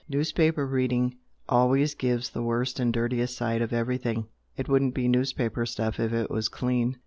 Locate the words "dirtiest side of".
2.91-3.71